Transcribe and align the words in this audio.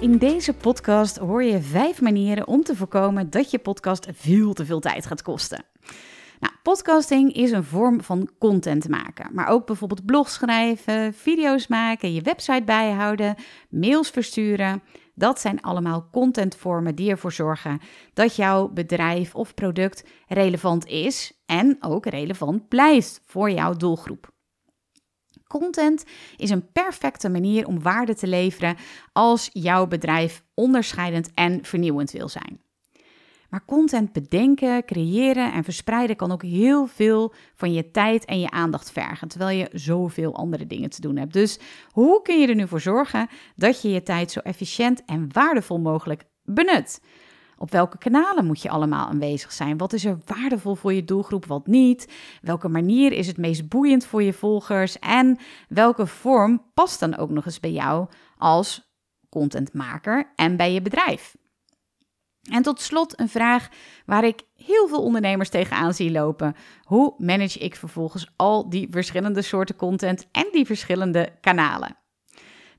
In 0.00 0.18
deze 0.18 0.52
podcast 0.52 1.16
hoor 1.16 1.42
je 1.42 1.60
vijf 1.60 2.00
manieren 2.00 2.46
om 2.46 2.62
te 2.62 2.76
voorkomen 2.76 3.30
dat 3.30 3.50
je 3.50 3.58
podcast 3.58 4.08
veel 4.12 4.52
te 4.52 4.64
veel 4.64 4.80
tijd 4.80 5.06
gaat 5.06 5.22
kosten. 5.22 5.64
Nou, 6.40 6.54
podcasting 6.62 7.32
is 7.32 7.50
een 7.50 7.64
vorm 7.64 8.02
van 8.02 8.30
content 8.38 8.88
maken, 8.88 9.34
maar 9.34 9.48
ook 9.48 9.66
bijvoorbeeld 9.66 10.06
blogs 10.06 10.32
schrijven, 10.32 11.14
video's 11.14 11.66
maken, 11.66 12.14
je 12.14 12.20
website 12.20 12.62
bijhouden, 12.64 13.34
mails 13.68 14.10
versturen. 14.10 14.82
Dat 15.14 15.40
zijn 15.40 15.60
allemaal 15.60 16.08
contentvormen 16.12 16.94
die 16.94 17.10
ervoor 17.10 17.32
zorgen 17.32 17.80
dat 18.14 18.36
jouw 18.36 18.68
bedrijf 18.68 19.34
of 19.34 19.54
product 19.54 20.04
relevant 20.28 20.86
is 20.86 21.32
en 21.46 21.76
ook 21.80 22.06
relevant 22.06 22.68
blijft 22.68 23.22
voor 23.24 23.50
jouw 23.50 23.72
doelgroep. 23.74 24.34
Content 25.48 26.04
is 26.36 26.50
een 26.50 26.72
perfecte 26.72 27.28
manier 27.28 27.66
om 27.66 27.82
waarde 27.82 28.14
te 28.14 28.26
leveren 28.26 28.76
als 29.12 29.50
jouw 29.52 29.86
bedrijf 29.86 30.44
onderscheidend 30.54 31.30
en 31.34 31.64
vernieuwend 31.64 32.10
wil 32.10 32.28
zijn. 32.28 32.60
Maar 33.48 33.64
content 33.64 34.12
bedenken, 34.12 34.84
creëren 34.84 35.52
en 35.52 35.64
verspreiden 35.64 36.16
kan 36.16 36.32
ook 36.32 36.42
heel 36.42 36.86
veel 36.86 37.34
van 37.54 37.72
je 37.72 37.90
tijd 37.90 38.24
en 38.24 38.40
je 38.40 38.50
aandacht 38.50 38.92
vergen, 38.92 39.28
terwijl 39.28 39.58
je 39.58 39.68
zoveel 39.72 40.34
andere 40.34 40.66
dingen 40.66 40.90
te 40.90 41.00
doen 41.00 41.16
hebt. 41.16 41.32
Dus 41.32 41.58
hoe 41.90 42.22
kun 42.22 42.40
je 42.40 42.46
er 42.46 42.54
nu 42.54 42.68
voor 42.68 42.80
zorgen 42.80 43.28
dat 43.54 43.82
je 43.82 43.90
je 43.90 44.02
tijd 44.02 44.30
zo 44.30 44.40
efficiënt 44.40 45.04
en 45.04 45.28
waardevol 45.32 45.78
mogelijk 45.78 46.24
benut? 46.44 47.00
Op 47.58 47.70
welke 47.70 47.98
kanalen 47.98 48.46
moet 48.46 48.62
je 48.62 48.70
allemaal 48.70 49.06
aanwezig 49.06 49.52
zijn? 49.52 49.76
Wat 49.76 49.92
is 49.92 50.04
er 50.04 50.18
waardevol 50.24 50.74
voor 50.74 50.92
je 50.92 51.04
doelgroep, 51.04 51.46
wat 51.46 51.66
niet? 51.66 52.12
Welke 52.42 52.68
manier 52.68 53.12
is 53.12 53.26
het 53.26 53.36
meest 53.36 53.68
boeiend 53.68 54.06
voor 54.06 54.22
je 54.22 54.32
volgers? 54.32 54.98
En 54.98 55.38
welke 55.68 56.06
vorm 56.06 56.62
past 56.74 57.00
dan 57.00 57.16
ook 57.16 57.30
nog 57.30 57.46
eens 57.46 57.60
bij 57.60 57.72
jou 57.72 58.08
als 58.38 58.94
contentmaker 59.28 60.32
en 60.34 60.56
bij 60.56 60.72
je 60.72 60.82
bedrijf? 60.82 61.36
En 62.50 62.62
tot 62.62 62.80
slot 62.80 63.20
een 63.20 63.28
vraag 63.28 63.68
waar 64.06 64.24
ik 64.24 64.42
heel 64.54 64.88
veel 64.88 65.02
ondernemers 65.02 65.48
tegenaan 65.48 65.94
zie 65.94 66.10
lopen. 66.10 66.56
Hoe 66.82 67.14
manage 67.18 67.58
ik 67.58 67.76
vervolgens 67.76 68.32
al 68.36 68.68
die 68.68 68.88
verschillende 68.90 69.42
soorten 69.42 69.76
content 69.76 70.28
en 70.32 70.48
die 70.52 70.66
verschillende 70.66 71.32
kanalen? 71.40 71.96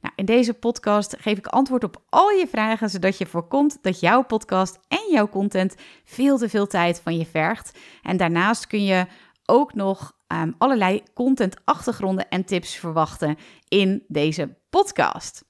Nou, 0.02 0.14
in 0.16 0.26
deze 0.26 0.54
podcast 0.54 1.16
geef 1.20 1.38
ik 1.38 1.48
antwoord 1.48 1.84
op 1.84 2.02
al 2.10 2.30
je 2.30 2.48
vragen, 2.48 2.90
zodat 2.90 3.18
je 3.18 3.26
voorkomt 3.26 3.78
dat 3.82 4.00
jouw 4.00 4.24
podcast 4.24 4.80
en 4.88 5.12
jouw 5.12 5.30
content 5.30 5.76
veel 6.06 6.38
te 6.38 6.50
veel 6.50 6.68
tijd 6.68 7.02
van 7.02 7.18
je 7.18 7.26
vergt. 7.26 7.78
En 8.02 8.18
daarnaast 8.18 8.68
kun 8.68 8.84
je 8.84 9.06
ook 9.46 9.74
nog 9.74 10.16
um, 10.28 10.56
allerlei 10.58 11.04
contentachtergronden 11.14 12.30
en 12.30 12.46
tips 12.46 12.76
verwachten 12.76 13.38
in 13.68 14.04
deze 14.08 14.56
podcast. 14.70 15.46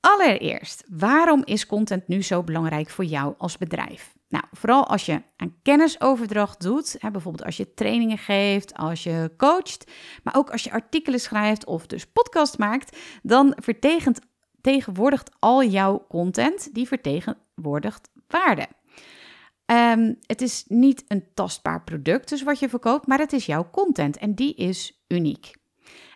Allereerst, 0.00 0.84
waarom 0.88 1.42
is 1.44 1.66
content 1.66 2.08
nu 2.08 2.22
zo 2.22 2.42
belangrijk 2.42 2.90
voor 2.90 3.04
jou 3.04 3.34
als 3.38 3.58
bedrijf? 3.58 4.17
Nou, 4.28 4.44
vooral 4.52 4.86
als 4.86 5.06
je 5.06 5.22
aan 5.36 5.54
kennisoverdracht 5.62 6.60
doet, 6.60 6.96
hè, 6.98 7.10
bijvoorbeeld 7.10 7.44
als 7.44 7.56
je 7.56 7.74
trainingen 7.74 8.18
geeft, 8.18 8.74
als 8.74 9.02
je 9.02 9.30
coacht, 9.36 9.90
maar 10.22 10.36
ook 10.36 10.50
als 10.50 10.64
je 10.64 10.70
artikelen 10.70 11.20
schrijft 11.20 11.66
of 11.66 11.86
dus 11.86 12.06
podcast 12.06 12.58
maakt, 12.58 12.96
dan 13.22 13.56
vertegenwoordigt 13.56 15.30
al 15.38 15.64
jouw 15.64 16.06
content, 16.08 16.74
die 16.74 16.86
vertegenwoordigt 16.86 18.10
waarde. 18.26 18.68
Um, 19.66 20.18
het 20.26 20.42
is 20.42 20.64
niet 20.66 21.04
een 21.08 21.24
tastbaar 21.34 21.84
product, 21.84 22.28
dus 22.28 22.42
wat 22.42 22.58
je 22.58 22.68
verkoopt, 22.68 23.06
maar 23.06 23.18
het 23.18 23.32
is 23.32 23.46
jouw 23.46 23.70
content 23.70 24.16
en 24.16 24.34
die 24.34 24.54
is 24.54 25.04
uniek. 25.08 25.56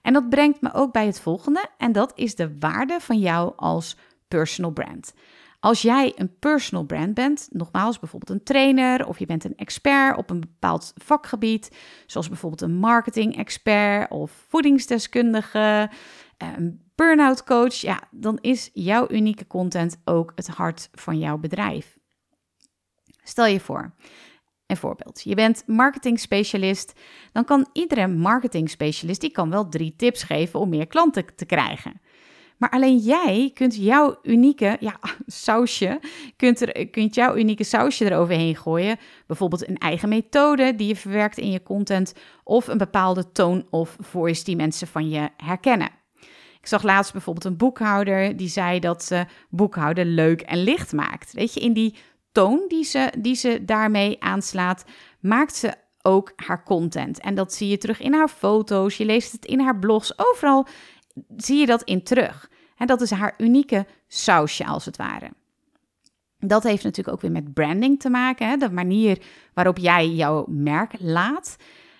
En 0.02 0.12
dat 0.12 0.28
brengt 0.28 0.60
me 0.60 0.72
ook 0.72 0.92
bij 0.92 1.06
het 1.06 1.20
volgende, 1.20 1.66
en 1.78 1.92
dat 1.92 2.12
is 2.14 2.34
de 2.34 2.58
waarde 2.58 3.00
van 3.00 3.18
jou 3.18 3.52
als 3.56 3.96
personal 4.28 4.70
brand. 4.70 5.14
Als 5.62 5.82
jij 5.82 6.12
een 6.16 6.38
personal 6.38 6.84
brand 6.84 7.14
bent, 7.14 7.48
nogmaals 7.50 7.98
bijvoorbeeld 7.98 8.30
een 8.30 8.44
trainer 8.44 9.06
of 9.06 9.18
je 9.18 9.26
bent 9.26 9.44
een 9.44 9.56
expert 9.56 10.16
op 10.16 10.30
een 10.30 10.40
bepaald 10.40 10.92
vakgebied, 10.96 11.76
zoals 12.06 12.28
bijvoorbeeld 12.28 12.60
een 12.60 12.76
marketing 12.76 13.36
expert 13.36 14.10
of 14.10 14.44
voedingsdeskundige, 14.48 15.90
een 16.38 16.90
burn-out 16.94 17.44
coach, 17.44 17.74
ja, 17.74 18.00
dan 18.10 18.38
is 18.40 18.70
jouw 18.72 19.06
unieke 19.10 19.46
content 19.46 20.00
ook 20.04 20.32
het 20.34 20.48
hart 20.48 20.88
van 20.92 21.18
jouw 21.18 21.38
bedrijf. 21.38 21.98
Stel 23.22 23.46
je 23.46 23.60
voor, 23.60 23.94
een 24.66 24.76
voorbeeld. 24.76 25.22
Je 25.24 25.34
bent 25.34 25.62
marketing 25.66 26.20
specialist, 26.20 26.92
dan 27.32 27.44
kan 27.44 27.68
iedere 27.72 28.06
marketing 28.06 28.70
specialist 28.70 29.20
die 29.20 29.32
kan 29.32 29.50
wel 29.50 29.68
drie 29.68 29.96
tips 29.96 30.22
geven 30.22 30.60
om 30.60 30.68
meer 30.68 30.86
klanten 30.86 31.34
te 31.36 31.46
krijgen. 31.46 32.00
Maar 32.62 32.70
alleen 32.70 32.96
jij 32.96 33.50
kunt 33.54 33.76
jouw 33.76 34.18
unieke 34.22 34.76
ja, 34.80 34.98
sausje, 35.26 36.00
kunt, 36.36 36.60
er, 36.60 36.88
kunt 36.88 37.14
jouw 37.14 37.36
unieke 37.36 37.64
sausje 37.64 38.04
eroverheen 38.04 38.56
gooien. 38.56 38.96
Bijvoorbeeld 39.26 39.68
een 39.68 39.78
eigen 39.78 40.08
methode 40.08 40.74
die 40.74 40.88
je 40.88 40.96
verwerkt 40.96 41.38
in 41.38 41.50
je 41.50 41.62
content 41.62 42.14
of 42.44 42.66
een 42.66 42.78
bepaalde 42.78 43.32
toon 43.32 43.66
of 43.70 43.96
voice 44.00 44.44
die 44.44 44.56
mensen 44.56 44.86
van 44.86 45.08
je 45.08 45.28
herkennen. 45.36 45.88
Ik 46.60 46.66
zag 46.66 46.82
laatst 46.82 47.12
bijvoorbeeld 47.12 47.44
een 47.44 47.56
boekhouder 47.56 48.36
die 48.36 48.48
zei 48.48 48.78
dat 48.80 49.04
ze 49.04 49.24
boekhouden 49.50 50.14
leuk 50.14 50.40
en 50.40 50.62
licht 50.62 50.92
maakt. 50.92 51.32
Weet 51.32 51.54
je, 51.54 51.60
in 51.60 51.72
die 51.72 51.96
toon 52.32 52.64
die 52.68 52.84
ze, 52.84 53.12
die 53.18 53.34
ze 53.34 53.64
daarmee 53.64 54.22
aanslaat, 54.22 54.84
maakt 55.20 55.56
ze 55.56 55.74
ook 56.02 56.32
haar 56.36 56.64
content. 56.64 57.20
En 57.20 57.34
dat 57.34 57.54
zie 57.54 57.68
je 57.68 57.78
terug 57.78 58.00
in 58.00 58.14
haar 58.14 58.28
foto's, 58.28 58.96
je 58.96 59.04
leest 59.04 59.32
het 59.32 59.44
in 59.44 59.60
haar 59.60 59.78
blogs, 59.78 60.18
overal 60.18 60.66
zie 61.36 61.58
je 61.58 61.66
dat 61.66 61.82
in 61.82 62.02
terug. 62.02 62.50
En 62.82 62.88
dat 62.88 63.00
is 63.00 63.10
haar 63.10 63.34
unieke 63.38 63.86
sausje 64.08 64.66
als 64.66 64.84
het 64.84 64.96
ware. 64.96 65.30
Dat 66.38 66.62
heeft 66.62 66.84
natuurlijk 66.84 67.16
ook 67.16 67.22
weer 67.22 67.30
met 67.30 67.54
branding 67.54 68.00
te 68.00 68.10
maken, 68.10 68.48
hè? 68.48 68.56
de 68.56 68.70
manier 68.70 69.22
waarop 69.54 69.78
jij 69.78 70.08
jouw 70.08 70.44
merk 70.48 70.94
laat. 70.98 71.56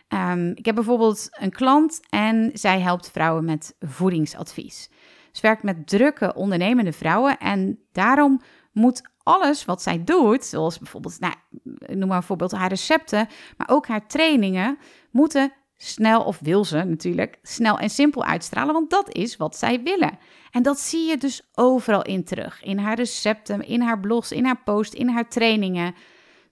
Um, 0.09 0.51
ik 0.55 0.65
heb 0.65 0.75
bijvoorbeeld 0.75 1.29
een 1.31 1.51
klant 1.51 2.01
en 2.11 2.51
zij 2.53 2.81
helpt 2.81 3.11
vrouwen 3.11 3.45
met 3.45 3.75
voedingsadvies. 3.81 4.91
Ze 5.33 5.41
werkt 5.41 5.63
met 5.63 5.87
drukke 5.89 6.35
ondernemende 6.35 6.93
vrouwen 6.93 7.39
en 7.39 7.79
daarom 7.93 8.41
moet 8.73 9.03
alles 9.23 9.65
wat 9.65 9.83
zij 9.83 10.05
doet, 10.05 10.45
zoals 10.45 10.79
bijvoorbeeld, 10.79 11.21
nou, 11.21 11.35
noem 11.97 12.09
maar 12.09 12.19
bijvoorbeeld 12.19 12.53
haar 12.53 12.69
recepten, 12.69 13.29
maar 13.57 13.69
ook 13.69 13.87
haar 13.87 14.07
trainingen, 14.07 14.79
moeten 15.11 15.53
snel, 15.85 16.23
of 16.23 16.39
wil 16.41 16.65
ze 16.65 16.83
natuurlijk, 16.83 17.39
snel 17.43 17.79
en 17.79 17.91
simpel 17.91 18.25
uitstralen, 18.25 18.75
want 18.75 18.91
dat 18.91 19.15
is 19.15 19.37
wat 19.37 19.57
zij 19.57 19.83
willen. 19.83 20.19
En 20.51 20.63
dat 20.63 20.81
zie 20.81 21.09
je 21.09 21.17
dus 21.17 21.51
overal 21.55 22.03
in 22.03 22.25
terug. 22.25 22.63
In 22.63 22.79
haar 22.79 22.97
recepten, 22.97 23.67
in 23.67 23.81
haar 23.81 24.01
blogs, 24.01 24.33
in 24.33 24.45
haar 24.45 24.63
post, 24.63 24.93
in 24.93 25.09
haar 25.09 25.29
trainingen. 25.29 25.95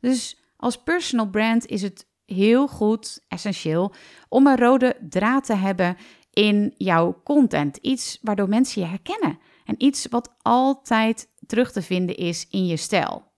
Dus 0.01 0.43
als 0.57 0.83
personal 0.83 1.31
brand 1.31 1.67
is 1.67 1.83
het 1.83 2.07
heel 2.27 2.69
goed, 2.69 3.25
essentieel, 3.29 3.93
om 4.29 4.47
een 4.47 4.59
rode 4.59 4.97
draad 5.09 5.45
te 5.45 5.55
hebben 5.55 5.97
in 6.33 6.75
jouw 6.77 7.21
content. 7.25 7.77
Iets 7.77 8.19
waardoor 8.23 8.49
mensen 8.49 8.83
je 8.83 8.89
herkennen. 8.89 9.39
En 9.65 9.75
iets 9.79 10.07
wat 10.11 10.35
altijd 10.43 11.29
terug 11.47 11.73
te 11.73 11.83
vinden 11.83 12.17
is 12.17 12.47
in 12.51 12.67
je 12.67 12.77
stijl. 12.77 13.30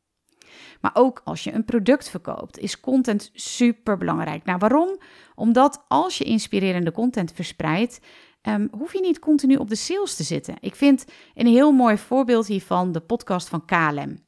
Maar 0.83 0.91
ook 0.95 1.21
als 1.25 1.45
je 1.45 1.53
een 1.53 1.65
product 1.65 2.09
verkoopt, 2.09 2.59
is 2.59 2.81
content 2.81 3.31
super 3.35 3.97
belangrijk. 3.97 4.45
Nou, 4.45 4.59
waarom? 4.59 4.99
Omdat 5.35 5.85
als 5.89 6.19
je 6.19 6.25
inspirerende 6.25 6.93
content 6.93 7.33
verspreidt, 7.33 8.01
um, 8.43 8.69
hoef 8.71 8.93
je 8.93 9.01
niet 9.01 9.19
continu 9.19 9.57
op 9.57 9.69
de 9.69 9.75
sales 9.75 10.17
te 10.17 10.23
zitten. 10.23 10.57
Ik 10.61 10.75
vind 10.75 11.05
een 11.35 11.47
heel 11.47 11.73
mooi 11.73 11.99
voorbeeld 11.99 12.47
hiervan 12.47 12.93
de 12.93 13.01
podcast 13.01 13.49
van 13.49 13.65
KLM. 13.65 14.19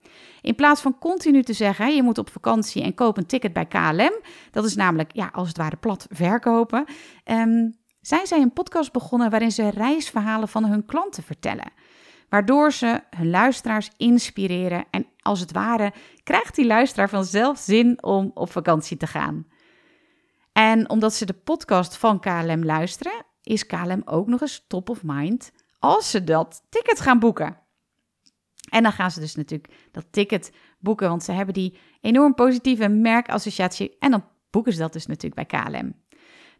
In 0.40 0.54
plaats 0.54 0.80
van 0.80 0.98
continu 0.98 1.42
te 1.42 1.52
zeggen, 1.52 1.94
je 1.94 2.02
moet 2.02 2.18
op 2.18 2.30
vakantie 2.30 2.82
en 2.82 2.94
koop 2.94 3.16
een 3.16 3.26
ticket 3.26 3.52
bij 3.52 3.66
KLM, 3.66 4.22
dat 4.50 4.64
is 4.64 4.74
namelijk, 4.74 5.10
ja, 5.12 5.30
als 5.32 5.48
het 5.48 5.56
ware 5.56 5.76
plat 5.76 6.06
verkopen, 6.10 6.84
um, 7.24 7.76
zijn 8.00 8.26
zij 8.26 8.40
een 8.40 8.52
podcast 8.52 8.92
begonnen 8.92 9.30
waarin 9.30 9.52
ze 9.52 9.68
reisverhalen 9.68 10.48
van 10.48 10.64
hun 10.64 10.86
klanten 10.86 11.22
vertellen 11.22 11.72
waardoor 12.34 12.72
ze 12.72 13.00
hun 13.16 13.30
luisteraars 13.30 13.90
inspireren 13.96 14.84
en 14.90 15.03
als 15.24 15.40
het 15.40 15.52
ware 15.52 15.92
krijgt 16.22 16.54
die 16.54 16.66
luisteraar 16.66 17.08
vanzelf 17.08 17.58
zin 17.58 18.02
om 18.02 18.30
op 18.34 18.50
vakantie 18.50 18.96
te 18.96 19.06
gaan. 19.06 19.46
En 20.52 20.90
omdat 20.90 21.14
ze 21.14 21.26
de 21.26 21.32
podcast 21.32 21.96
van 21.96 22.20
KLM 22.20 22.64
luisteren, 22.64 23.24
is 23.42 23.66
KLM 23.66 24.02
ook 24.04 24.26
nog 24.26 24.40
eens 24.40 24.64
top 24.68 24.88
of 24.88 25.02
mind 25.02 25.52
als 25.78 26.10
ze 26.10 26.24
dat 26.24 26.62
ticket 26.68 27.00
gaan 27.00 27.18
boeken. 27.18 27.58
En 28.70 28.82
dan 28.82 28.92
gaan 28.92 29.10
ze 29.10 29.20
dus 29.20 29.34
natuurlijk 29.34 29.72
dat 29.90 30.06
ticket 30.10 30.52
boeken, 30.78 31.08
want 31.08 31.22
ze 31.22 31.32
hebben 31.32 31.54
die 31.54 31.78
enorm 32.00 32.34
positieve 32.34 32.88
merkassociatie. 32.88 33.96
En 33.98 34.10
dan 34.10 34.24
boeken 34.50 34.72
ze 34.72 34.78
dat 34.78 34.92
dus 34.92 35.06
natuurlijk 35.06 35.48
bij 35.48 35.60
KLM. 35.60 35.94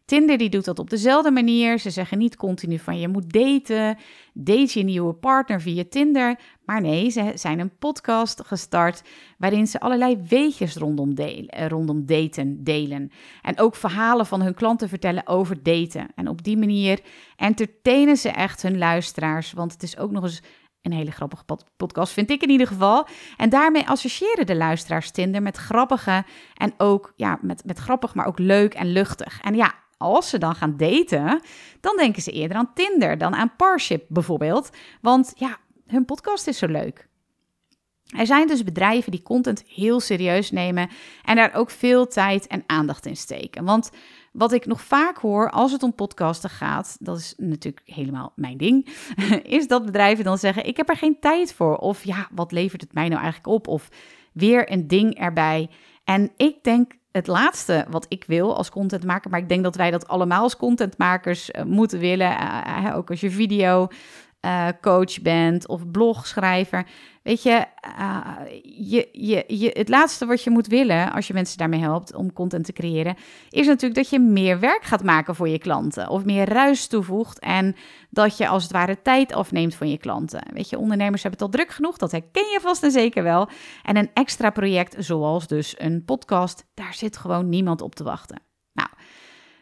Tinder 0.05 0.39
die 0.39 0.49
doet 0.49 0.65
dat 0.65 0.79
op 0.79 0.91
dezelfde 0.91 1.31
manier. 1.31 1.79
Ze 1.79 1.91
zeggen 1.91 2.19
niet 2.19 2.37
continu 2.37 2.79
van 2.79 2.99
je 2.99 3.09
moet 3.09 3.33
daten, 3.33 3.99
date 4.33 4.79
je 4.79 4.85
nieuwe 4.85 5.15
partner 5.15 5.61
via 5.61 5.85
Tinder. 5.89 6.39
Maar 6.65 6.81
nee, 6.81 7.11
ze 7.11 7.33
zijn 7.35 7.59
een 7.59 7.77
podcast 7.79 8.43
gestart 8.45 9.03
waarin 9.39 9.67
ze 9.67 9.81
allerlei 9.81 10.23
weetjes 10.29 10.77
rondom, 10.77 11.15
delen, 11.15 11.49
eh, 11.49 11.67
rondom 11.67 12.06
daten 12.06 12.65
delen. 12.65 13.11
En 13.43 13.59
ook 13.59 13.77
verhalen 13.77 14.27
van 14.27 14.43
hun 14.43 14.55
klanten 14.55 14.89
vertellen 14.89 15.27
over 15.27 15.62
daten. 15.62 16.07
En 16.15 16.29
op 16.29 16.43
die 16.43 16.57
manier 16.57 17.00
entertainen 17.37 18.17
ze 18.17 18.29
echt 18.29 18.62
hun 18.62 18.79
luisteraars. 18.79 19.53
Want 19.53 19.73
het 19.73 19.83
is 19.83 19.99
ook 19.99 20.11
nog 20.11 20.23
eens 20.23 20.43
een 20.83 20.93
hele 20.93 21.11
grappige 21.11 21.45
podcast, 21.77 22.12
vind 22.12 22.31
ik 22.31 22.43
in 22.43 22.50
ieder 22.50 22.67
geval. 22.67 23.07
En 23.37 23.49
daarmee 23.49 23.89
associëren 23.89 24.47
de 24.47 24.57
luisteraars 24.57 25.11
Tinder 25.11 25.43
met 25.43 25.57
grappige 25.57 26.25
en 26.55 26.75
ook, 26.77 27.12
ja, 27.17 27.39
met, 27.43 27.65
met 27.65 27.79
grappig, 27.79 28.15
maar 28.15 28.27
ook 28.27 28.39
leuk 28.39 28.75
en 28.75 28.93
luchtig. 28.93 29.41
En 29.41 29.55
ja, 29.55 29.75
als 30.05 30.29
ze 30.29 30.39
dan 30.39 30.55
gaan 30.55 30.77
daten, 30.77 31.41
dan 31.81 31.97
denken 31.97 32.23
ze 32.23 32.31
eerder 32.31 32.56
aan 32.56 32.73
Tinder 32.75 33.19
dan 33.19 33.35
aan 33.35 33.56
Parship 33.56 34.05
bijvoorbeeld. 34.09 34.71
Want 35.01 35.33
ja, 35.37 35.59
hun 35.87 36.05
podcast 36.05 36.47
is 36.47 36.59
zo 36.59 36.67
leuk. 36.67 37.09
Er 38.17 38.27
zijn 38.27 38.47
dus 38.47 38.65
bedrijven 38.65 39.11
die 39.11 39.23
content 39.23 39.65
heel 39.67 40.01
serieus 40.01 40.51
nemen 40.51 40.89
en 41.25 41.37
daar 41.37 41.55
ook 41.55 41.71
veel 41.71 42.06
tijd 42.06 42.47
en 42.47 42.65
aandacht 42.67 43.06
in 43.06 43.17
steken. 43.17 43.65
Want 43.65 43.91
wat 44.33 44.53
ik 44.53 44.67
nog 44.67 44.81
vaak 44.81 45.17
hoor 45.17 45.51
als 45.51 45.73
het 45.73 45.83
om 45.83 45.95
podcasten 45.95 46.50
gaat, 46.50 46.97
dat 47.00 47.19
is 47.19 47.35
natuurlijk 47.37 47.83
helemaal 47.85 48.33
mijn 48.37 48.57
ding, 48.57 48.89
is 49.59 49.67
dat 49.67 49.85
bedrijven 49.85 50.25
dan 50.25 50.39
zeggen: 50.39 50.67
Ik 50.67 50.77
heb 50.77 50.89
er 50.89 50.97
geen 50.97 51.21
tijd 51.21 51.53
voor. 51.53 51.77
Of 51.77 52.05
ja, 52.05 52.29
wat 52.31 52.53
levert 52.53 52.81
het 52.81 52.95
mij 52.95 53.09
nou 53.09 53.21
eigenlijk 53.23 53.55
op? 53.55 53.69
Of 53.69 53.89
weer 54.33 54.73
een 54.73 54.87
ding 54.87 55.19
erbij. 55.19 55.71
En 56.05 56.33
ik 56.37 56.65
denk 56.65 56.93
het 57.14 57.26
laatste 57.26 57.84
wat 57.90 58.06
ik 58.08 58.25
wil 58.26 58.56
als 58.56 58.70
contentmaker, 58.70 59.31
maar 59.31 59.40
ik 59.40 59.49
denk 59.49 59.62
dat 59.62 59.76
wij 59.76 59.90
dat 59.90 60.08
allemaal 60.08 60.43
als 60.43 60.56
contentmakers 60.56 61.50
uh, 61.50 61.62
moeten 61.62 61.99
willen. 61.99 62.31
Uh, 62.31 62.96
ook 62.96 63.11
als 63.11 63.20
je 63.20 63.31
video 63.31 63.88
uh, 64.44 64.69
coach 64.81 65.23
bent 65.23 65.69
of 65.69 65.91
blogschrijver. 65.91 66.87
Weet 67.23 67.43
je, 67.43 67.64
uh, 67.99 68.29
je, 68.62 69.08
je, 69.12 69.44
je, 69.46 69.70
het 69.73 69.88
laatste 69.88 70.26
wat 70.26 70.43
je 70.43 70.50
moet 70.50 70.67
willen 70.67 71.12
als 71.12 71.26
je 71.26 71.32
mensen 71.32 71.58
daarmee 71.58 71.81
helpt 71.81 72.14
om 72.14 72.32
content 72.32 72.64
te 72.64 72.73
creëren, 72.73 73.17
is 73.50 73.67
natuurlijk 73.67 73.94
dat 73.94 74.11
je 74.11 74.20
meer 74.20 74.61
werk 74.61 74.82
gaat 74.82 75.02
maken 75.02 75.35
voor 75.35 75.49
je 75.49 75.58
klanten 75.58 76.08
of 76.08 76.25
meer 76.25 76.49
ruis 76.49 76.87
toevoegt 76.87 77.38
en 77.38 77.76
dat 78.11 78.37
je 78.37 78.49
als 78.49 78.62
het 78.62 78.73
ware 78.73 79.02
tijd 79.02 79.32
afneemt 79.32 79.75
van 79.75 79.91
je 79.91 79.99
klanten. 79.99 80.47
Weet 80.52 80.69
je, 80.69 80.79
ondernemers 80.79 81.23
hebben 81.23 81.40
het 81.40 81.50
al 81.50 81.58
druk 81.58 81.75
genoeg, 81.75 81.97
dat 81.97 82.12
herken 82.12 82.50
je 82.52 82.58
vast 82.61 82.82
en 82.82 82.90
zeker 82.90 83.23
wel. 83.23 83.49
En 83.82 83.97
een 83.97 84.11
extra 84.14 84.50
project 84.50 84.94
zoals 84.99 85.47
dus 85.47 85.75
een 85.79 86.05
podcast, 86.05 86.67
daar 86.75 86.94
zit 86.94 87.17
gewoon 87.17 87.49
niemand 87.49 87.81
op 87.81 87.94
te 87.94 88.05
wachten. 88.05 88.43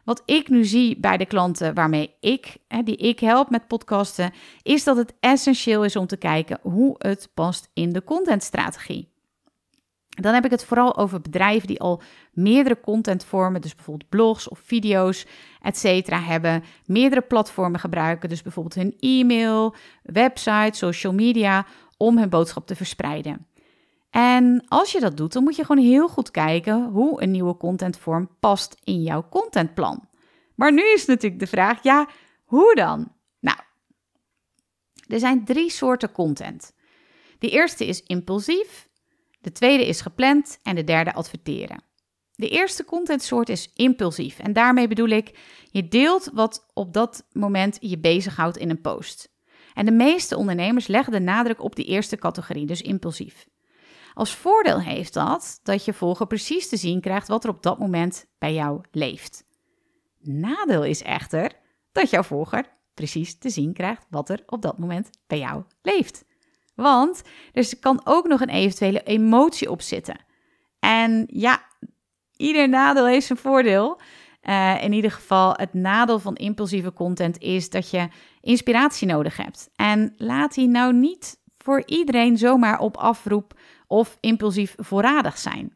Wat 0.04 0.22
ik 0.25 0.49
nu 0.49 0.64
zie 0.64 1.00
bij 1.00 1.16
de 1.16 1.26
klanten 1.26 1.75
waarmee 1.75 2.14
ik, 2.20 2.56
die 2.84 2.96
ik 2.96 3.20
help 3.20 3.50
met 3.50 3.66
podcasten, 3.66 4.32
is 4.62 4.84
dat 4.84 4.96
het 4.96 5.14
essentieel 5.20 5.84
is 5.84 5.96
om 5.96 6.06
te 6.06 6.16
kijken 6.16 6.58
hoe 6.62 6.94
het 6.99 7.31
past 7.34 7.70
in 7.72 7.93
de 7.93 8.04
contentstrategie. 8.04 9.10
Dan 10.08 10.34
heb 10.34 10.44
ik 10.44 10.50
het 10.50 10.64
vooral 10.64 10.96
over 10.96 11.20
bedrijven 11.20 11.69
die 11.69 11.81
al 11.81 12.02
meerdere 12.32 12.81
contentvormen, 12.81 13.60
dus 13.60 13.75
bijvoorbeeld 13.75 14.08
blogs 14.08 14.49
of 14.49 14.58
video's, 14.64 15.26
etc. 15.60 16.08
hebben, 16.08 16.64
meerdere 16.87 17.20
platformen 17.20 17.81
gebruiken, 17.81 18.28
dus 18.28 18.43
bijvoorbeeld 18.43 18.75
hun 18.75 18.96
e-mail, 18.99 19.75
website, 20.02 20.76
social 20.76 21.12
media, 21.12 21.66
om 21.96 22.19
hun 22.19 22.28
boodschap 22.28 22.66
te 22.66 22.76
verspreiden. 22.76 23.46
En 24.12 24.64
als 24.69 24.93
je 24.93 25.00
dat 25.00 25.17
doet, 25.17 25.32
dan 25.32 25.43
moet 25.43 25.56
je 25.56 25.64
gewoon 25.64 25.85
heel 25.85 26.09
goed 26.09 26.31
kijken 26.31 26.85
hoe 26.85 27.23
een 27.23 27.31
nieuwe 27.31 27.56
contentvorm 27.56 28.31
past 28.41 28.76
in 28.85 29.03
jouw 29.03 29.29
contentplan. 29.29 30.09
Maar 30.55 30.73
nu 30.73 30.82
is 30.93 31.06
natuurlijk 31.06 31.41
de 31.41 31.47
vraag, 31.47 31.82
ja, 31.82 32.09
hoe 32.44 32.75
dan? 32.75 33.12
Nou, 33.41 33.59
er 35.06 35.19
zijn 35.19 35.44
drie 35.44 35.70
soorten 35.70 36.12
content. 36.12 36.75
De 37.38 37.49
eerste 37.49 37.87
is 37.87 38.03
impulsief, 38.03 38.88
de 39.41 39.53
tweede 39.53 39.87
is 39.87 40.00
gepland 40.00 40.59
en 40.62 40.75
de 40.75 40.85
derde 40.85 41.14
adverteren. 41.14 41.82
De 42.32 42.49
eerste 42.49 42.85
contentsoort 42.85 43.49
is 43.49 43.70
impulsief 43.75 44.38
en 44.38 44.53
daarmee 44.53 44.88
bedoel 44.88 45.09
ik, 45.09 45.38
je 45.70 45.88
deelt 45.88 46.31
wat 46.35 46.67
op 46.75 46.93
dat 46.93 47.26
moment 47.32 47.76
je 47.81 47.99
bezighoudt 47.99 48.56
in 48.56 48.70
een 48.70 48.81
post. 48.81 49.31
En 49.75 49.85
de 49.85 49.93
meeste 49.93 50.37
ondernemers 50.37 50.87
leggen 50.87 51.12
de 51.12 51.20
nadruk 51.20 51.62
op 51.62 51.76
die 51.76 51.85
eerste 51.85 52.17
categorie, 52.17 52.67
dus 52.67 52.82
impulsief. 52.82 53.50
Als 54.14 54.35
voordeel 54.35 54.81
heeft 54.81 55.14
dat 55.14 55.61
dat 55.62 55.85
je 55.85 55.93
volger 55.93 56.26
precies 56.26 56.69
te 56.69 56.76
zien 56.76 57.00
krijgt 57.00 57.29
wat 57.29 57.44
er 57.44 57.50
op 57.50 57.62
dat 57.62 57.79
moment 57.79 58.26
bij 58.38 58.55
jou 58.55 58.81
leeft. 58.91 59.44
Nadeel 60.19 60.85
is 60.85 61.03
echter 61.03 61.53
dat 61.93 62.11
jouw 62.11 62.23
volger 62.23 62.64
precies 62.94 63.38
te 63.38 63.50
zien 63.50 63.73
krijgt 63.73 64.06
wat 64.11 64.29
er 64.29 64.43
op 64.47 64.62
dat 64.62 64.79
moment 64.79 65.11
bij 65.26 65.38
jou 65.38 65.62
leeft. 65.82 66.25
Want 66.75 67.23
er 67.53 67.79
kan 67.81 68.00
ook 68.05 68.26
nog 68.26 68.41
een 68.41 68.49
eventuele 68.49 69.03
emotie 69.03 69.70
op 69.70 69.82
zitten. 69.82 70.25
En 70.79 71.25
ja, 71.26 71.62
ieder 72.37 72.69
nadeel 72.69 73.06
heeft 73.06 73.26
zijn 73.26 73.38
voordeel. 73.38 74.00
Uh, 74.43 74.82
in 74.82 74.93
ieder 74.93 75.11
geval, 75.11 75.55
het 75.56 75.75
nadeel 75.75 76.19
van 76.19 76.35
impulsieve 76.35 76.93
content 76.93 77.38
is 77.38 77.70
dat 77.70 77.91
je 77.91 78.09
inspiratie 78.41 79.06
nodig 79.06 79.37
hebt. 79.37 79.70
En 79.76 80.14
laat 80.17 80.55
die 80.55 80.69
nou 80.69 80.93
niet 80.93 81.41
voor 81.59 81.82
iedereen 81.87 82.38
zomaar 82.38 82.79
op 82.79 82.97
afroep 82.97 83.59
of 83.93 84.17
impulsief 84.21 84.75
voorradig 84.77 85.39
zijn. 85.39 85.73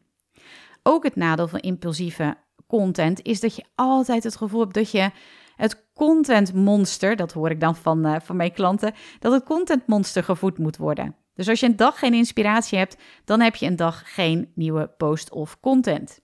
Ook 0.83 1.03
het 1.03 1.15
nadeel 1.15 1.47
van 1.47 1.59
impulsieve 1.59 2.37
content 2.67 3.21
is 3.21 3.39
dat 3.39 3.55
je 3.55 3.65
altijd 3.75 4.23
het 4.23 4.35
gevoel 4.35 4.59
hebt 4.59 4.73
dat 4.73 4.91
je 4.91 5.11
het 5.55 5.85
contentmonster, 5.93 7.15
dat 7.15 7.31
hoor 7.31 7.49
ik 7.49 7.59
dan 7.59 7.75
van, 7.75 8.05
uh, 8.05 8.15
van 8.19 8.35
mijn 8.35 8.53
klanten, 8.53 8.93
dat 9.19 9.31
het 9.31 9.43
contentmonster 9.43 10.23
gevoed 10.23 10.57
moet 10.57 10.77
worden. 10.77 11.15
Dus 11.33 11.49
als 11.49 11.59
je 11.59 11.65
een 11.65 11.75
dag 11.75 11.99
geen 11.99 12.13
inspiratie 12.13 12.77
hebt, 12.77 12.97
dan 13.25 13.39
heb 13.39 13.55
je 13.55 13.65
een 13.65 13.75
dag 13.75 14.13
geen 14.13 14.51
nieuwe 14.55 14.87
post 14.97 15.31
of 15.31 15.59
content. 15.59 16.21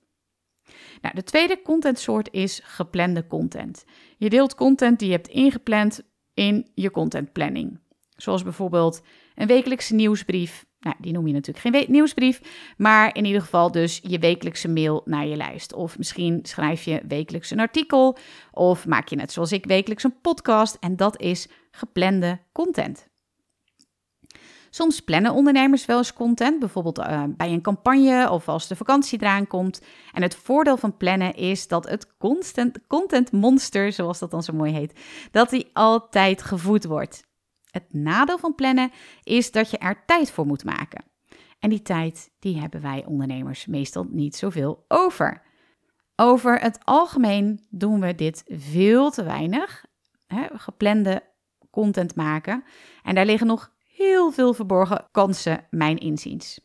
Nou, 1.02 1.16
de 1.16 1.24
tweede 1.24 1.62
contentsoort 1.62 2.32
is 2.32 2.62
geplande 2.64 3.28
content. 3.28 3.86
Je 4.18 4.30
deelt 4.30 4.56
content 4.56 5.00
die 5.00 5.08
je 5.08 5.16
hebt 5.16 5.28
ingepland 5.28 6.02
in 6.34 6.72
je 6.74 6.92
contentplanning. 6.92 7.80
Zoals 8.16 8.44
bijvoorbeeld 8.44 9.02
een 9.36 9.48
wekelijkse 9.48 9.96
nieuwsbrief. 9.96 10.66
Nou, 10.80 10.96
die 11.00 11.12
noem 11.12 11.28
je 11.28 11.34
natuurlijk 11.34 11.76
geen 11.76 11.86
nieuwsbrief, 11.92 12.42
maar 12.78 13.16
in 13.16 13.26
ieder 13.26 13.42
geval 13.42 13.72
dus 13.72 14.00
je 14.04 14.20
wekelijkse 14.20 14.68
mail 14.68 15.02
naar 15.06 15.26
je 15.26 15.36
lijst. 15.36 15.74
Of 15.74 15.98
misschien 15.98 16.40
schrijf 16.42 16.84
je 16.84 17.02
wekelijks 17.08 17.52
een 17.52 17.60
artikel, 17.60 18.18
of 18.52 18.88
maak 18.88 19.08
je 19.08 19.16
net 19.16 19.32
zoals 19.32 19.52
ik 19.52 19.66
wekelijks 19.66 20.04
een 20.04 20.22
podcast 20.22 20.78
en 20.80 20.96
dat 20.96 21.22
is 21.22 21.48
geplande 21.72 22.40
content. 22.52 23.08
Soms 24.70 25.00
plannen 25.00 25.34
ondernemers 25.34 25.86
wel 25.86 25.98
eens 25.98 26.14
content, 26.14 26.60
bijvoorbeeld 26.60 27.00
uh, 27.00 27.24
bij 27.28 27.52
een 27.52 27.62
campagne 27.62 28.30
of 28.32 28.48
als 28.48 28.68
de 28.68 28.76
vakantie 28.76 29.22
eraan 29.22 29.48
komt. 29.48 29.82
En 30.12 30.22
het 30.22 30.36
voordeel 30.36 30.78
van 30.78 30.98
plannen 30.98 31.34
is 31.34 31.68
dat 31.68 31.90
het 31.90 32.18
constant 32.18 32.80
content 32.88 33.32
monster, 33.32 33.92
zoals 33.92 34.20
dat 34.20 34.32
dan 34.32 34.44
zo 34.44 34.54
mooi 34.54 34.74
heet, 34.74 35.00
dat 35.32 35.50
die 35.50 35.70
altijd 35.74 36.42
gevoed 36.42 36.86
wordt. 36.86 37.24
Het 37.74 37.94
nadeel 37.94 38.38
van 38.38 38.56
plannen 38.56 38.92
is 39.24 39.52
dat 39.52 39.72
je 39.72 39.78
er 39.78 40.06
tijd 40.06 40.32
voor 40.32 40.46
moet 40.46 40.64
maken. 40.64 41.04
En 41.60 41.70
die 41.70 41.82
tijd, 41.82 42.32
die 42.40 42.60
hebben 42.60 42.82
wij 42.82 43.06
ondernemers 43.06 43.66
meestal 43.66 44.08
niet 44.10 44.36
zoveel 44.36 44.86
over. 44.88 45.42
Over 46.16 46.60
het 46.60 46.80
algemeen 46.84 47.66
doen 47.70 48.00
we 48.00 48.16
dit 48.16 48.44
veel 48.48 49.12
te 49.12 49.24
weinig. 49.24 49.86
Hè, 50.28 50.48
geplande 50.54 51.24
content 51.72 52.16
maken. 52.16 52.64
En 53.04 53.16
daar 53.16 53.26
liggen 53.26 53.48
nog 53.48 53.72
heel 53.96 54.32
veel 54.32 54.54
verborgen 54.54 55.08
kansen, 55.12 55.68
mijn 55.70 55.98
inziens. 55.98 56.60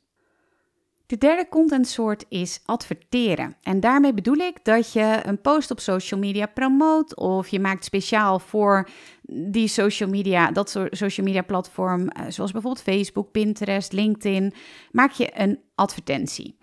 De 1.09 1.19
derde 1.19 1.49
contentsoort 1.49 2.25
is 2.29 2.61
adverteren. 2.65 3.57
En 3.63 3.81
daarmee 3.81 4.15
bedoel 4.15 4.37
ik 4.37 4.65
dat 4.65 4.93
je 4.93 5.21
een 5.23 5.41
post 5.41 5.71
op 5.71 5.81
social 5.81 6.21
media 6.21 6.47
promoot 6.47 7.17
of 7.17 7.49
je 7.49 7.61
maakt 7.61 7.85
speciaal 7.85 8.39
voor 8.39 8.89
die 9.23 9.69
social 9.69 10.09
media, 10.09 10.51
dat 10.51 10.71
soort 10.71 10.97
social 10.97 11.27
media 11.27 11.43
platform, 11.43 12.09
eh, 12.09 12.25
zoals 12.29 12.53
bijvoorbeeld 12.53 12.83
Facebook, 12.85 13.31
Pinterest, 13.31 13.93
LinkedIn, 13.93 14.53
maak 14.93 15.11
je 15.11 15.41
een 15.41 15.61
advertentie. 15.75 16.59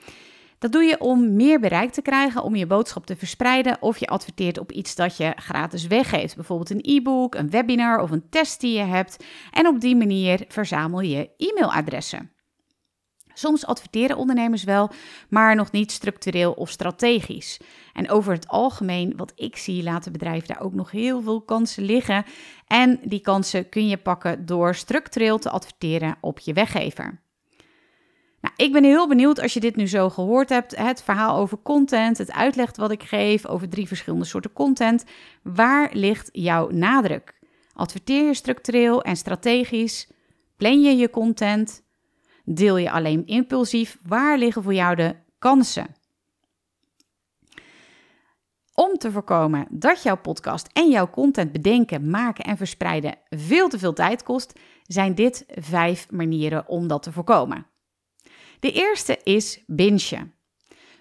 Dat 0.59 0.71
doe 0.71 0.83
je 0.83 0.99
om 0.99 1.35
meer 1.35 1.59
bereik 1.59 1.91
te 1.91 2.01
krijgen, 2.01 2.43
om 2.43 2.55
je 2.55 2.67
boodschap 2.67 3.05
te 3.05 3.15
verspreiden 3.15 3.81
of 3.81 3.97
je 3.97 4.07
adverteert 4.07 4.57
op 4.57 4.71
iets 4.71 4.95
dat 4.95 5.17
je 5.17 5.33
gratis 5.35 5.87
weggeeft. 5.87 6.35
Bijvoorbeeld 6.35 6.69
een 6.69 6.95
e-book, 6.95 7.35
een 7.35 7.49
webinar 7.49 7.99
of 7.99 8.11
een 8.11 8.29
test 8.29 8.61
die 8.61 8.77
je 8.77 8.83
hebt. 8.83 9.23
En 9.51 9.67
op 9.67 9.79
die 9.79 9.95
manier 9.95 10.45
verzamel 10.47 10.99
je 10.99 11.29
e-mailadressen. 11.37 12.34
Soms 13.37 13.65
adverteren 13.65 14.17
ondernemers 14.17 14.63
wel, 14.63 14.89
maar 15.29 15.55
nog 15.55 15.71
niet 15.71 15.91
structureel 15.91 16.51
of 16.51 16.69
strategisch. 16.69 17.59
En 17.93 18.09
over 18.09 18.33
het 18.33 18.47
algemeen, 18.47 19.13
wat 19.17 19.31
ik 19.35 19.57
zie, 19.57 19.83
laten 19.83 20.11
bedrijven 20.11 20.47
daar 20.47 20.61
ook 20.61 20.73
nog 20.73 20.91
heel 20.91 21.21
veel 21.21 21.41
kansen 21.41 21.83
liggen. 21.83 22.25
En 22.67 22.99
die 23.03 23.21
kansen 23.21 23.69
kun 23.69 23.87
je 23.87 23.97
pakken 23.97 24.45
door 24.45 24.75
structureel 24.75 25.37
te 25.37 25.49
adverteren 25.49 26.17
op 26.21 26.39
je 26.39 26.53
weggever. 26.53 27.23
Nou, 28.41 28.53
ik 28.57 28.71
ben 28.71 28.83
heel 28.83 29.07
benieuwd 29.07 29.41
als 29.41 29.53
je 29.53 29.59
dit 29.59 29.75
nu 29.75 29.87
zo 29.87 30.09
gehoord 30.09 30.49
hebt, 30.49 30.75
het 30.75 31.03
verhaal 31.03 31.37
over 31.37 31.57
content, 31.63 32.17
het 32.17 32.31
uitlegt 32.31 32.77
wat 32.77 32.91
ik 32.91 33.03
geef 33.03 33.45
over 33.45 33.69
drie 33.69 33.87
verschillende 33.87 34.25
soorten 34.25 34.53
content. 34.53 35.03
Waar 35.43 35.89
ligt 35.93 36.29
jouw 36.31 36.69
nadruk? 36.69 37.33
Adverteer 37.73 38.23
je 38.23 38.33
structureel 38.33 39.03
en 39.03 39.15
strategisch? 39.15 40.09
Plan 40.57 40.81
je 40.81 40.95
je 40.95 41.09
content? 41.09 41.84
Deel 42.45 42.77
je 42.77 42.91
alleen 42.91 43.25
impulsief? 43.25 43.97
Waar 44.03 44.37
liggen 44.37 44.63
voor 44.63 44.73
jou 44.73 44.95
de 44.95 45.15
kansen? 45.39 45.95
Om 48.73 48.97
te 48.97 49.11
voorkomen 49.11 49.67
dat 49.69 50.03
jouw 50.03 50.17
podcast 50.17 50.67
en 50.73 50.89
jouw 50.89 51.09
content 51.09 51.51
bedenken, 51.51 52.09
maken 52.09 52.43
en 52.43 52.57
verspreiden 52.57 53.17
veel 53.29 53.69
te 53.69 53.79
veel 53.79 53.93
tijd 53.93 54.23
kost, 54.23 54.59
zijn 54.83 55.15
dit 55.15 55.45
vijf 55.47 56.11
manieren 56.11 56.67
om 56.67 56.87
dat 56.87 57.03
te 57.03 57.11
voorkomen. 57.11 57.67
De 58.59 58.71
eerste 58.71 59.19
is 59.23 59.63
bingen. 59.65 60.33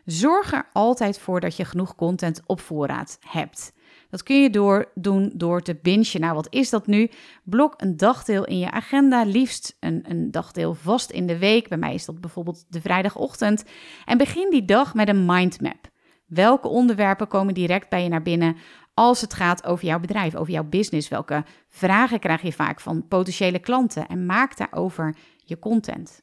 Zorg 0.04 0.52
er 0.52 0.68
altijd 0.72 1.18
voor 1.18 1.40
dat 1.40 1.56
je 1.56 1.64
genoeg 1.64 1.94
content 1.94 2.42
op 2.46 2.60
voorraad 2.60 3.18
hebt. 3.20 3.72
Dat 4.14 4.22
kun 4.22 4.42
je 4.42 4.50
door, 4.50 4.90
doen 4.94 5.32
door 5.34 5.62
te 5.62 5.78
bingen. 5.82 6.20
Nou, 6.20 6.34
wat 6.34 6.46
is 6.50 6.70
dat 6.70 6.86
nu? 6.86 7.10
Blok 7.44 7.74
een 7.76 7.96
dagdeel 7.96 8.44
in 8.44 8.58
je 8.58 8.70
agenda, 8.70 9.24
liefst 9.24 9.76
een, 9.80 10.04
een 10.08 10.30
dagdeel 10.30 10.74
vast 10.74 11.10
in 11.10 11.26
de 11.26 11.38
week. 11.38 11.68
Bij 11.68 11.78
mij 11.78 11.94
is 11.94 12.04
dat 12.04 12.20
bijvoorbeeld 12.20 12.64
de 12.68 12.80
vrijdagochtend. 12.80 13.64
En 14.04 14.18
begin 14.18 14.50
die 14.50 14.64
dag 14.64 14.94
met 14.94 15.08
een 15.08 15.26
mindmap. 15.26 15.90
Welke 16.26 16.68
onderwerpen 16.68 17.28
komen 17.28 17.54
direct 17.54 17.88
bij 17.88 18.02
je 18.02 18.08
naar 18.08 18.22
binnen 18.22 18.56
als 18.94 19.20
het 19.20 19.34
gaat 19.34 19.64
over 19.64 19.86
jouw 19.86 20.00
bedrijf, 20.00 20.34
over 20.34 20.52
jouw 20.52 20.64
business? 20.64 21.08
Welke 21.08 21.44
vragen 21.68 22.18
krijg 22.18 22.42
je 22.42 22.52
vaak 22.52 22.80
van 22.80 23.08
potentiële 23.08 23.58
klanten? 23.58 24.06
En 24.06 24.26
maak 24.26 24.56
daarover 24.56 25.16
je 25.36 25.58
content. 25.58 26.22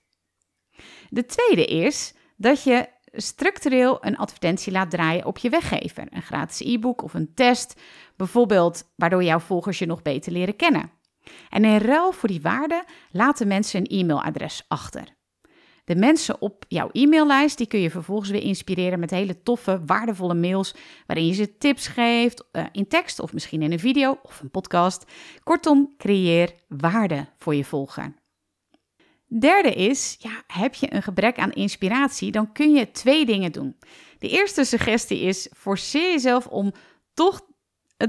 De 1.10 1.25
tweede 1.25 1.65
is 1.65 2.13
dat 2.38 2.63
je 2.63 2.88
structureel 3.12 4.06
een 4.06 4.18
advertentie 4.18 4.72
laat 4.72 4.89
draaien 4.89 5.25
op 5.25 5.38
je 5.38 5.50
weggever. 5.50 6.08
Een 6.10 6.22
gratis 6.22 6.60
e-book 6.68 7.03
of 7.03 7.13
een 7.13 7.34
test, 7.34 7.82
bijvoorbeeld 8.15 8.91
waardoor 8.96 9.24
jouw 9.24 9.39
volgers 9.39 9.80
je 9.80 9.86
nog 9.86 10.01
beter 10.01 10.32
leren 10.32 10.56
kennen. 10.56 10.91
En 11.50 11.65
in 11.65 11.77
ruil 11.77 12.12
voor 12.12 12.30
die 12.30 12.41
waarde 12.41 12.84
laten 13.12 13.48
mensen 13.48 13.80
een 13.80 14.00
e-mailadres 14.00 14.65
achter. 14.68 15.20
De 15.86 15.96
mensen 15.96 16.41
op 16.41 16.65
jouw 16.68 16.89
e-maillijst 16.91 17.58
die 17.58 17.68
kun 17.68 17.80
je 17.80 17.89
vervolgens 17.89 18.30
weer 18.30 18.41
inspireren 18.41 19.00
met 19.00 19.10
hele 19.10 19.44
toffe, 19.44 19.82
waardevolle 19.86 20.34
mails 20.34 20.75
waarin 21.06 21.27
je 21.27 21.34
ze 21.34 21.58
tips 21.58 21.88
geeft 21.88 22.48
uh, 22.51 22.65
in 22.72 22.88
tekst 22.88 23.20
of 23.20 23.34
misschien 23.34 23.62
in 23.62 23.72
een 23.72 23.80
video 23.80 24.20
of 24.24 24.41
een 24.41 24.51
podcast. 24.51 25.06
Kortom, 25.44 25.94
creëer 25.98 26.53
waarde 26.68 27.27
voor 27.38 27.56
je 27.56 27.65
volger. 27.65 28.21
Derde 29.40 29.74
is, 29.74 30.16
ja, 30.20 30.44
heb 30.48 30.74
je 30.74 30.94
een 30.94 31.04
gebrek 31.04 31.38
aan 31.38 31.52
inspiratie, 31.52 32.32
dan 32.32 32.52
kun 32.52 32.74
je 32.74 32.92
twee 32.92 33.26
dingen 33.26 33.52
doen. 33.52 33.76
De 34.20 34.30
eerste 34.30 34.64
suggestie 34.64 35.20
is, 35.20 35.50
forceer 35.56 36.12
jezelf 36.12 36.48
om 36.48 36.72
toch 37.14 37.42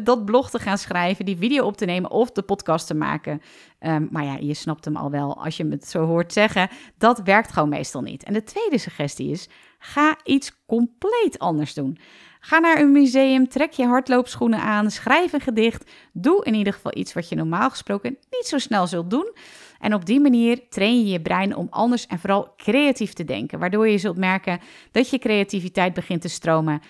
dat 0.00 0.25
blog 0.25 0.50
te 0.50 0.59
gaan 0.59 0.79
schrijven, 0.79 1.25
die 1.25 1.37
video 1.37 1.64
op 1.64 1.76
te 1.76 1.85
nemen 1.85 2.11
of 2.11 2.31
de 2.31 2.43
podcast 2.43 2.87
te 2.87 2.95
maken. 2.95 3.41
Um, 3.81 4.09
maar 4.11 4.25
ja, 4.25 4.37
je 4.41 4.55
snapt 4.55 4.85
hem 4.85 4.97
al 4.97 5.11
wel 5.11 5.45
als 5.45 5.57
je 5.57 5.67
het 5.67 5.88
zo 5.88 6.07
hoort 6.07 6.33
zeggen. 6.33 6.69
Dat 6.99 7.21
werkt 7.25 7.52
gewoon 7.52 7.69
meestal 7.69 8.02
niet. 8.02 8.25
En 8.25 8.33
de 8.33 8.43
tweede 8.43 8.79
suggestie 8.79 9.31
is: 9.31 9.49
ga 9.79 10.17
iets 10.25 10.52
compleet 10.67 11.38
anders 11.38 11.75
doen. 11.75 11.99
Ga 12.41 12.59
naar 12.59 12.81
een 12.81 12.93
museum, 12.93 13.49
trek 13.49 13.73
je 13.73 13.87
hardloopschoenen 13.87 14.61
aan, 14.61 14.91
schrijf 14.91 15.33
een 15.33 15.41
gedicht. 15.41 15.91
Doe 16.12 16.45
in 16.45 16.55
ieder 16.55 16.73
geval 16.73 16.97
iets 16.97 17.12
wat 17.12 17.29
je 17.29 17.37
normaal 17.37 17.71
gesproken 17.71 18.19
niet 18.31 18.47
zo 18.47 18.59
snel 18.59 18.87
zult 18.87 19.11
doen. 19.11 19.33
En 19.82 19.94
op 19.94 20.06
die 20.06 20.20
manier 20.20 20.68
train 20.68 20.98
je 20.98 21.06
je 21.06 21.20
brein 21.20 21.56
om 21.56 21.66
anders 21.70 22.06
en 22.06 22.18
vooral 22.18 22.54
creatief 22.56 23.12
te 23.12 23.24
denken, 23.24 23.58
waardoor 23.58 23.88
je 23.88 23.98
zult 23.98 24.16
merken 24.16 24.60
dat 24.90 25.10
je 25.10 25.18
creativiteit 25.18 25.94
begint 25.94 26.20
te 26.20 26.28
stromen 26.28 26.80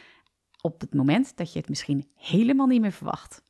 op 0.61 0.81
het 0.81 0.95
moment 0.95 1.37
dat 1.37 1.53
je 1.53 1.59
het 1.59 1.69
misschien 1.69 2.09
helemaal 2.15 2.67
niet 2.67 2.81
meer 2.81 2.93
verwacht. 2.93 3.43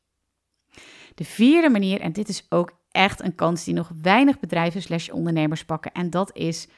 De 1.14 1.24
vierde 1.24 1.70
manier, 1.70 2.00
en 2.00 2.12
dit 2.12 2.28
is 2.28 2.46
ook 2.48 2.72
echt 2.90 3.22
een 3.22 3.34
kans 3.34 3.64
die 3.64 3.74
nog 3.74 3.92
weinig 4.02 4.38
bedrijven 4.38 4.82
slash 4.82 5.08
ondernemers 5.08 5.64
pakken, 5.64 5.92
en 5.92 6.10
dat 6.10 6.36
is 6.36 6.68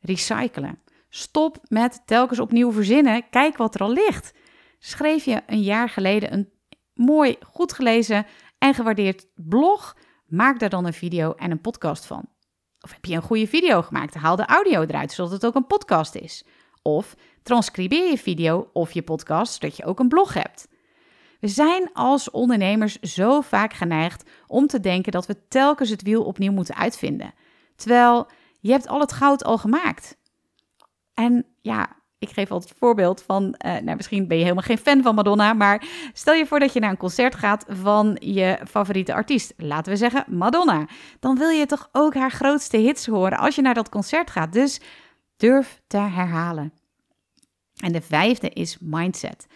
recyclen. 0.00 0.78
Stop 1.08 1.58
met 1.68 2.02
telkens 2.06 2.40
opnieuw 2.40 2.72
verzinnen, 2.72 3.28
kijk 3.30 3.56
wat 3.56 3.74
er 3.74 3.80
al 3.80 3.92
ligt. 3.92 4.34
Schreef 4.78 5.24
je 5.24 5.42
een 5.46 5.62
jaar 5.62 5.88
geleden 5.88 6.32
een 6.32 6.50
mooi, 6.94 7.36
goed 7.46 7.72
gelezen 7.72 8.26
en 8.58 8.74
gewaardeerd 8.74 9.26
blog 9.34 9.96
Maak 10.26 10.58
daar 10.58 10.68
dan 10.68 10.84
een 10.84 10.92
video 10.92 11.32
en 11.32 11.50
een 11.50 11.60
podcast 11.60 12.06
van. 12.06 12.28
Of 12.80 12.92
heb 12.92 13.04
je 13.04 13.14
een 13.14 13.22
goede 13.22 13.46
video 13.46 13.82
gemaakt? 13.82 14.14
Haal 14.14 14.36
de 14.36 14.46
audio 14.46 14.82
eruit, 14.82 15.12
zodat 15.12 15.32
het 15.32 15.46
ook 15.46 15.54
een 15.54 15.66
podcast 15.66 16.14
is. 16.14 16.44
Of 16.82 17.14
transcribeer 17.42 18.10
je 18.10 18.18
video 18.18 18.70
of 18.72 18.92
je 18.92 19.02
podcast, 19.02 19.52
zodat 19.52 19.76
je 19.76 19.84
ook 19.84 19.98
een 19.98 20.08
blog 20.08 20.34
hebt. 20.34 20.68
We 21.40 21.48
zijn 21.48 21.90
als 21.92 22.30
ondernemers 22.30 23.00
zo 23.00 23.40
vaak 23.40 23.72
geneigd 23.72 24.30
om 24.46 24.66
te 24.66 24.80
denken 24.80 25.12
dat 25.12 25.26
we 25.26 25.48
telkens 25.48 25.90
het 25.90 26.02
wiel 26.02 26.24
opnieuw 26.24 26.52
moeten 26.52 26.74
uitvinden. 26.74 27.34
Terwijl 27.76 28.28
je 28.60 28.70
hebt 28.70 28.88
al 28.88 29.00
het 29.00 29.12
goud 29.12 29.44
al 29.44 29.58
gemaakt. 29.58 30.16
En 31.14 31.46
ja, 31.60 31.96
ik 32.28 32.34
geef 32.34 32.50
altijd 32.50 32.70
het 32.70 32.78
voorbeeld 32.78 33.22
van, 33.22 33.42
uh, 33.42 33.72
nou, 33.72 33.96
misschien 33.96 34.28
ben 34.28 34.36
je 34.36 34.42
helemaal 34.42 34.64
geen 34.64 34.78
fan 34.78 35.02
van 35.02 35.14
Madonna, 35.14 35.52
maar 35.52 35.86
stel 36.12 36.34
je 36.34 36.46
voor 36.46 36.60
dat 36.60 36.72
je 36.72 36.80
naar 36.80 36.90
een 36.90 36.96
concert 36.96 37.34
gaat 37.34 37.64
van 37.68 38.16
je 38.20 38.58
favoriete 38.68 39.14
artiest, 39.14 39.54
laten 39.56 39.92
we 39.92 39.98
zeggen 39.98 40.24
Madonna. 40.28 40.86
Dan 41.20 41.38
wil 41.38 41.48
je 41.48 41.66
toch 41.66 41.88
ook 41.92 42.14
haar 42.14 42.30
grootste 42.30 42.76
hits 42.76 43.06
horen 43.06 43.38
als 43.38 43.54
je 43.54 43.62
naar 43.62 43.74
dat 43.74 43.88
concert 43.88 44.30
gaat. 44.30 44.52
Dus 44.52 44.80
durf 45.36 45.80
te 45.86 45.96
herhalen. 45.96 46.72
En 47.74 47.92
de 47.92 48.00
vijfde 48.00 48.48
is 48.48 48.78
mindset. 48.80 49.46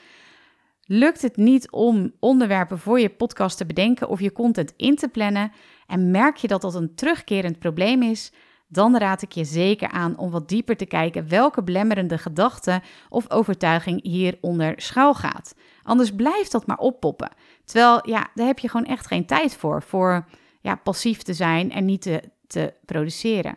Lukt 0.83 1.23
het 1.23 1.37
niet 1.37 1.71
om 1.71 2.13
onderwerpen 2.21 2.79
voor 2.79 3.01
je 3.01 3.09
podcast 3.09 3.57
te 3.57 3.67
bedenken 3.67 4.09
of 4.09 4.21
je 4.21 4.33
content 4.33 4.73
in 4.77 4.97
te 4.97 5.09
plannen 5.09 5.53
en 5.87 6.11
merk 6.11 6.37
je 6.37 6.49
dat 6.49 6.61
dat 6.61 6.75
een 6.75 6.95
terugkerend 6.95 7.59
probleem 7.59 8.03
is, 8.03 8.33
dan 8.69 8.97
raad 8.97 9.23
ik 9.23 9.33
je 9.33 9.45
zeker 9.45 9.89
aan 9.89 10.17
om 10.17 10.31
wat 10.31 10.49
dieper 10.49 10.77
te 10.77 10.87
kijken 10.87 11.29
welke 11.29 11.63
belemmerende 11.63 12.19
gedachte 12.19 12.83
of 13.09 13.31
overtuiging 13.31 14.03
hieronder 14.03 14.73
schuil 14.77 15.15
gaat. 15.15 15.55
Anders 15.83 16.15
blijft 16.15 16.53
dat 16.53 16.67
maar 16.67 16.79
oppoppen. 16.79 17.31
Terwijl, 17.65 18.09
ja, 18.09 18.29
daar 18.35 18.47
heb 18.47 18.59
je 18.59 18.69
gewoon 18.69 18.87
echt 18.87 19.07
geen 19.07 19.27
tijd 19.27 19.57
voor, 19.57 19.83
voor 19.83 20.25
ja, 20.61 20.75
passief 20.75 21.23
te 21.23 21.35
zijn 21.35 21.73
en 21.73 21.85
niet 21.85 22.03
te, 22.03 22.23
te 22.47 22.75
produceren. 22.85 23.57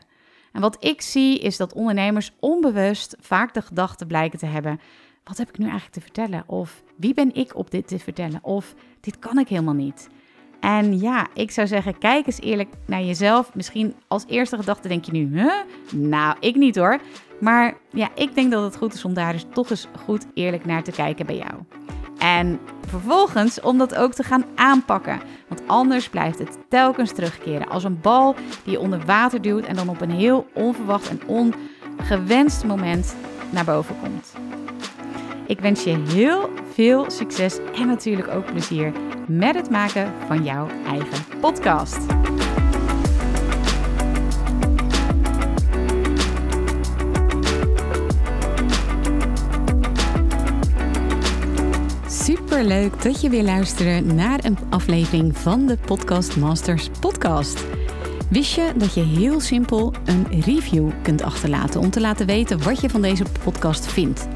En 0.51 0.61
wat 0.61 0.83
ik 0.83 1.01
zie 1.01 1.39
is 1.39 1.57
dat 1.57 1.73
ondernemers 1.73 2.31
onbewust 2.39 3.15
vaak 3.19 3.53
de 3.53 3.61
gedachte 3.61 4.05
blijken 4.05 4.39
te 4.39 4.45
hebben: 4.45 4.79
wat 5.23 5.37
heb 5.37 5.49
ik 5.49 5.57
nu 5.57 5.63
eigenlijk 5.63 5.93
te 5.93 6.01
vertellen? 6.01 6.43
Of 6.47 6.83
wie 6.97 7.13
ben 7.13 7.33
ik 7.33 7.55
op 7.55 7.71
dit 7.71 7.87
te 7.87 7.99
vertellen? 7.99 8.43
Of 8.43 8.75
dit 8.99 9.19
kan 9.19 9.37
ik 9.37 9.47
helemaal 9.47 9.73
niet. 9.73 10.09
En 10.61 10.99
ja, 10.99 11.27
ik 11.33 11.51
zou 11.51 11.67
zeggen, 11.67 11.97
kijk 11.97 12.25
eens 12.25 12.41
eerlijk 12.41 12.69
naar 12.85 13.01
jezelf. 13.01 13.53
Misschien 13.53 13.95
als 14.07 14.25
eerste 14.27 14.55
gedachte 14.55 14.87
denk 14.87 15.05
je 15.05 15.11
nu, 15.11 15.39
huh? 15.39 15.53
Nou, 15.91 16.35
ik 16.39 16.55
niet 16.55 16.75
hoor. 16.75 16.99
Maar 17.39 17.73
ja, 17.89 18.09
ik 18.15 18.35
denk 18.35 18.51
dat 18.51 18.63
het 18.63 18.77
goed 18.77 18.93
is 18.93 19.05
om 19.05 19.13
daar 19.13 19.31
dus 19.31 19.45
toch 19.53 19.69
eens 19.69 19.87
goed 20.05 20.25
eerlijk 20.33 20.65
naar 20.65 20.83
te 20.83 20.91
kijken 20.91 21.25
bij 21.25 21.35
jou. 21.35 21.53
En 22.17 22.59
vervolgens 22.87 23.61
om 23.61 23.77
dat 23.77 23.95
ook 23.95 24.13
te 24.13 24.23
gaan 24.23 24.45
aanpakken. 24.55 25.21
Want 25.47 25.61
anders 25.67 26.09
blijft 26.09 26.39
het 26.39 26.57
telkens 26.69 27.11
terugkeren 27.11 27.67
als 27.67 27.83
een 27.83 28.01
bal 28.01 28.35
die 28.63 28.71
je 28.71 28.79
onder 28.79 29.05
water 29.05 29.41
duwt 29.41 29.65
en 29.65 29.75
dan 29.75 29.89
op 29.89 30.01
een 30.01 30.11
heel 30.11 30.47
onverwacht 30.53 31.09
en 31.09 31.21
ongewenst 31.27 32.65
moment 32.65 33.15
naar 33.49 33.65
boven 33.65 33.95
komt. 34.01 34.33
Ik 35.45 35.59
wens 35.59 35.83
je 35.83 35.97
heel 36.09 36.49
veel 36.73 37.11
succes 37.11 37.57
en 37.75 37.87
natuurlijk 37.87 38.27
ook 38.27 38.45
plezier 38.45 38.91
met 39.27 39.55
het 39.55 39.69
maken 39.69 40.13
van 40.27 40.43
jouw 40.43 40.67
eigen 40.85 41.25
podcast. 41.39 41.99
Super 52.07 52.63
leuk 52.63 53.03
dat 53.03 53.21
je 53.21 53.29
weer 53.29 53.43
luistert 53.43 54.13
naar 54.13 54.45
een 54.45 54.57
aflevering 54.69 55.37
van 55.37 55.65
de 55.65 55.77
Podcast 55.85 56.37
Masters 56.37 56.89
podcast. 56.99 57.65
Wist 58.29 58.55
je 58.55 58.71
dat 58.75 58.93
je 58.93 59.03
heel 59.03 59.39
simpel 59.39 59.93
een 60.05 60.41
review 60.41 60.89
kunt 61.01 61.21
achterlaten 61.21 61.79
om 61.79 61.89
te 61.89 62.01
laten 62.01 62.25
weten 62.25 62.63
wat 62.63 62.81
je 62.81 62.89
van 62.89 63.01
deze 63.01 63.23
podcast 63.43 63.85
vindt? 63.85 64.27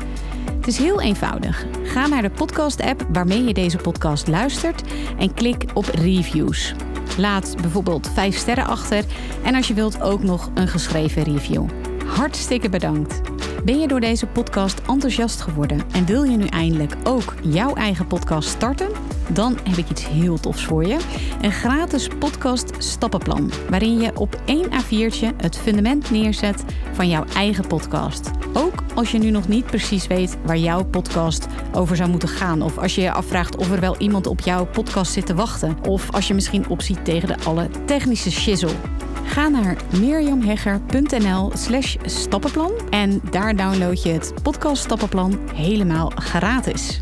Het 0.66 0.74
is 0.74 0.80
heel 0.80 1.02
eenvoudig. 1.02 1.66
Ga 1.84 2.08
naar 2.08 2.22
de 2.22 2.30
podcast-app 2.30 3.06
waarmee 3.12 3.44
je 3.44 3.54
deze 3.54 3.78
podcast 3.78 4.28
luistert 4.28 4.84
en 5.18 5.34
klik 5.34 5.66
op 5.74 5.86
reviews. 5.86 6.74
Laat 7.18 7.56
bijvoorbeeld 7.62 8.10
5 8.14 8.36
sterren 8.36 8.66
achter 8.66 9.06
en 9.44 9.56
als 9.56 9.68
je 9.68 9.74
wilt 9.74 10.02
ook 10.02 10.24
nog 10.24 10.52
een 10.54 10.68
geschreven 10.68 11.24
review. 11.24 11.66
hartstikke 12.06 12.70
bedankt. 12.70 13.22
Ben 13.64 13.80
je 13.80 13.88
door 13.88 14.00
deze 14.00 14.26
podcast 14.26 14.82
enthousiast 14.88 15.42
geworden 15.42 15.82
en 15.92 16.06
wil 16.06 16.24
je 16.24 16.38
nu 16.38 16.46
eindelijk 16.46 16.96
ook 17.04 17.34
jouw 17.42 17.74
eigen 17.74 18.08
podcast 18.08 18.50
starten? 18.50 19.05
Dan 19.34 19.58
heb 19.64 19.78
ik 19.78 19.90
iets 19.90 20.08
heel 20.08 20.40
tofs 20.40 20.66
voor 20.66 20.86
je. 20.86 20.98
Een 21.42 21.52
gratis 21.52 22.08
podcast 22.20 22.72
stappenplan, 22.78 23.52
waarin 23.70 24.00
je 24.00 24.20
op 24.20 24.42
één 24.46 24.66
A4'tje 24.66 25.36
het 25.38 25.58
fundament 25.58 26.12
neerzet 26.12 26.64
van 26.92 27.10
jouw 27.10 27.24
eigen 27.36 27.68
podcast. 27.68 28.32
Ook 28.54 28.84
als 28.96 29.12
je 29.12 29.18
nu 29.18 29.30
nog 29.30 29.48
niet 29.48 29.66
precies 29.66 30.08
weet 30.08 30.38
waar 30.46 30.58
jouw 30.58 30.86
podcast 30.86 31.48
over 31.74 31.96
zou 31.96 32.10
moeten 32.10 32.30
gaan. 32.30 32.62
Of 32.62 32.78
als 32.78 32.96
je 32.96 33.02
je 33.02 33.12
afvraagt 33.12 33.56
of 33.56 33.72
er 33.72 33.80
wel 33.80 33.98
iemand 33.98 34.28
op 34.28 34.40
jouw 34.40 34.66
podcast 34.66 35.12
zit 35.12 35.26
te 35.26 35.36
wachten. 35.36 35.78
Of 35.88 36.12
als 36.12 36.28
je 36.28 36.34
misschien 36.34 36.70
opziet 36.70 37.06
tegen 37.06 37.28
de 37.28 37.38
alle 37.44 37.70
technische 37.86 38.32
shizzle. 38.32 38.74
Ga 39.26 39.48
naar 39.48 39.78
mirjamhegger.nl 40.00 41.52
slash 41.54 41.96
stappenplan 42.04 42.72
en 42.90 43.22
daar 43.32 43.56
download 43.56 44.04
je 44.04 44.10
het 44.10 44.34
podcast 44.44 44.84
stappenplan 44.84 45.40
helemaal 45.54 46.12
gratis. 46.16 47.02